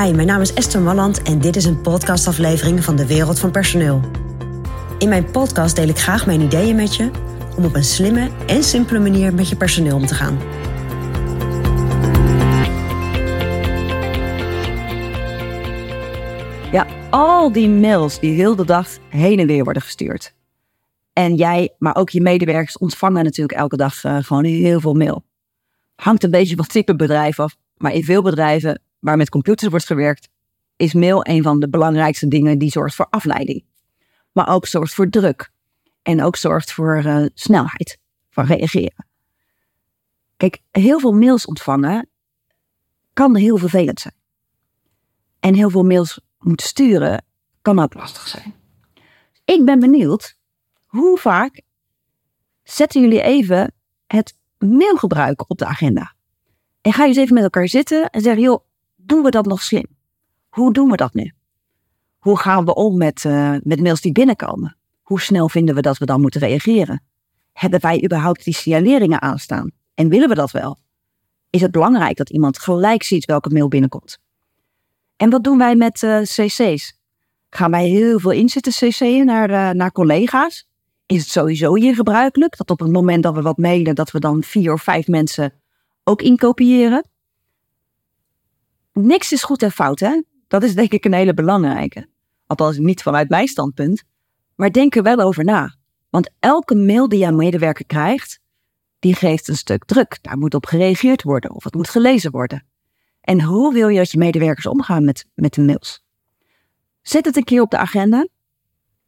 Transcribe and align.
Hi, 0.00 0.12
mijn 0.12 0.26
naam 0.26 0.40
is 0.40 0.54
Esther 0.54 0.80
Malland 0.80 1.22
en 1.22 1.40
dit 1.40 1.56
is 1.56 1.64
een 1.64 1.80
podcastaflevering 1.80 2.84
van 2.84 2.96
de 2.96 3.06
Wereld 3.06 3.38
van 3.38 3.50
Personeel. 3.50 4.00
In 4.98 5.08
mijn 5.08 5.30
podcast 5.30 5.76
deel 5.76 5.88
ik 5.88 5.98
graag 5.98 6.26
mijn 6.26 6.40
ideeën 6.40 6.76
met 6.76 6.96
je 6.96 7.10
om 7.56 7.64
op 7.64 7.74
een 7.74 7.84
slimme 7.84 8.30
en 8.46 8.62
simpele 8.62 8.98
manier 8.98 9.34
met 9.34 9.48
je 9.48 9.56
personeel 9.56 9.96
om 9.96 10.06
te 10.06 10.14
gaan. 10.14 10.38
Ja, 16.72 16.86
al 17.10 17.52
die 17.52 17.68
mails 17.68 18.20
die 18.20 18.34
heel 18.34 18.56
de 18.56 18.64
dag 18.64 18.88
heen 19.08 19.38
en 19.38 19.46
weer 19.46 19.64
worden 19.64 19.82
gestuurd. 19.82 20.34
En 21.12 21.34
jij, 21.34 21.74
maar 21.78 21.96
ook 21.96 22.10
je 22.10 22.20
medewerkers 22.20 22.78
ontvangen 22.78 23.24
natuurlijk 23.24 23.58
elke 23.58 23.76
dag 23.76 24.04
uh, 24.04 24.16
gewoon 24.20 24.44
heel 24.44 24.80
veel 24.80 24.94
mail. 24.94 25.24
Hangt 25.94 26.24
een 26.24 26.30
beetje 26.30 26.56
het 26.56 26.68
type 26.68 26.96
bedrijf 26.96 27.40
af, 27.40 27.56
maar 27.76 27.92
in 27.92 28.04
veel 28.04 28.22
bedrijven 28.22 28.80
waar 29.00 29.16
met 29.16 29.28
computers 29.28 29.70
wordt 29.70 29.86
gewerkt, 29.86 30.28
is 30.76 30.94
mail 30.94 31.26
een 31.26 31.42
van 31.42 31.60
de 31.60 31.68
belangrijkste 31.68 32.28
dingen 32.28 32.58
die 32.58 32.70
zorgt 32.70 32.94
voor 32.94 33.06
afleiding. 33.10 33.64
Maar 34.32 34.48
ook 34.48 34.66
zorgt 34.66 34.94
voor 34.94 35.08
druk. 35.08 35.50
En 36.02 36.22
ook 36.22 36.36
zorgt 36.36 36.72
voor 36.72 37.02
uh, 37.04 37.26
snelheid 37.34 37.98
van 38.30 38.44
reageren. 38.44 39.06
Kijk, 40.36 40.62
heel 40.70 41.00
veel 41.00 41.12
mails 41.12 41.46
ontvangen 41.46 42.08
kan 43.12 43.36
heel 43.36 43.56
vervelend 43.56 44.00
zijn. 44.00 44.14
En 45.40 45.54
heel 45.54 45.70
veel 45.70 45.84
mails 45.84 46.20
moeten 46.38 46.66
sturen 46.66 47.24
kan 47.62 47.78
ook 47.78 47.94
lastig 47.94 48.28
zijn. 48.28 48.54
Ik 49.44 49.64
ben 49.64 49.78
benieuwd, 49.78 50.36
hoe 50.86 51.18
vaak 51.18 51.62
zetten 52.62 53.00
jullie 53.00 53.22
even 53.22 53.74
het 54.06 54.36
mailgebruik 54.58 55.50
op 55.50 55.58
de 55.58 55.66
agenda? 55.66 56.14
En 56.80 56.92
ga 56.92 57.02
je 57.02 57.08
eens 57.08 57.18
even 57.18 57.34
met 57.34 57.42
elkaar 57.42 57.68
zitten 57.68 58.10
en 58.10 58.20
zeggen, 58.20 58.42
joh, 58.42 58.64
doen 59.10 59.22
we 59.22 59.30
dat 59.30 59.46
nog 59.46 59.62
slim? 59.62 59.86
Hoe 60.48 60.72
doen 60.72 60.90
we 60.90 60.96
dat 60.96 61.14
nu? 61.14 61.32
Hoe 62.18 62.38
gaan 62.38 62.64
we 62.64 62.74
om 62.74 62.96
met, 62.96 63.24
uh, 63.24 63.54
met 63.62 63.80
mails 63.80 64.00
die 64.00 64.12
binnenkomen? 64.12 64.76
Hoe 65.02 65.20
snel 65.20 65.48
vinden 65.48 65.74
we 65.74 65.80
dat 65.80 65.98
we 65.98 66.04
dan 66.06 66.20
moeten 66.20 66.40
reageren? 66.40 67.02
Hebben 67.52 67.80
wij 67.80 68.04
überhaupt 68.04 68.44
die 68.44 68.54
signaleringen 68.54 69.22
aanstaan? 69.22 69.70
En 69.94 70.08
willen 70.08 70.28
we 70.28 70.34
dat 70.34 70.50
wel? 70.50 70.78
Is 71.50 71.60
het 71.60 71.70
belangrijk 71.70 72.16
dat 72.16 72.30
iemand 72.30 72.58
gelijk 72.58 73.02
ziet 73.02 73.24
welke 73.24 73.50
mail 73.50 73.68
binnenkomt? 73.68 74.18
En 75.16 75.30
wat 75.30 75.44
doen 75.44 75.58
wij 75.58 75.76
met 75.76 76.02
uh, 76.02 76.20
cc's? 76.20 76.98
Gaan 77.50 77.70
wij 77.70 77.88
heel 77.88 78.18
veel 78.18 78.30
inzetten 78.30 78.72
cc'en 78.72 79.24
naar, 79.24 79.50
uh, 79.50 79.70
naar 79.70 79.92
collega's? 79.92 80.68
Is 81.06 81.20
het 81.20 81.30
sowieso 81.30 81.76
hier 81.76 81.94
gebruikelijk 81.94 82.56
dat 82.56 82.70
op 82.70 82.80
het 82.80 82.92
moment 82.92 83.22
dat 83.22 83.34
we 83.34 83.42
wat 83.42 83.58
mailen, 83.58 83.94
dat 83.94 84.10
we 84.10 84.18
dan 84.18 84.42
vier 84.42 84.72
of 84.72 84.82
vijf 84.82 85.06
mensen 85.06 85.52
ook 86.04 86.22
inkopiëren? 86.22 87.04
Niks 89.02 89.32
is 89.32 89.42
goed 89.42 89.62
en 89.62 89.70
fout, 89.70 90.00
hè? 90.00 90.22
Dat 90.48 90.62
is 90.62 90.74
denk 90.74 90.92
ik 90.92 91.04
een 91.04 91.12
hele 91.12 91.34
belangrijke. 91.34 92.08
Althans, 92.46 92.78
niet 92.78 93.02
vanuit 93.02 93.28
mijn 93.28 93.48
standpunt. 93.48 94.02
Maar 94.54 94.72
denk 94.72 94.96
er 94.96 95.02
wel 95.02 95.18
over 95.18 95.44
na. 95.44 95.74
Want 96.10 96.30
elke 96.38 96.74
mail 96.74 97.08
die 97.08 97.18
jouw 97.18 97.32
medewerker 97.32 97.86
krijgt, 97.86 98.40
die 98.98 99.14
geeft 99.14 99.48
een 99.48 99.56
stuk 99.56 99.84
druk. 99.84 100.18
Daar 100.22 100.38
moet 100.38 100.54
op 100.54 100.66
gereageerd 100.66 101.22
worden 101.22 101.50
of 101.50 101.64
het 101.64 101.74
moet 101.74 101.88
gelezen 101.88 102.30
worden. 102.30 102.66
En 103.20 103.42
hoe 103.42 103.72
wil 103.72 103.88
je 103.88 103.98
dat 103.98 104.10
je 104.10 104.18
medewerkers 104.18 104.66
omgaan 104.66 105.04
met, 105.04 105.26
met 105.34 105.54
de 105.54 105.62
mails? 105.62 106.04
Zet 107.02 107.24
het 107.24 107.36
een 107.36 107.44
keer 107.44 107.60
op 107.60 107.70
de 107.70 107.78
agenda. 107.78 108.26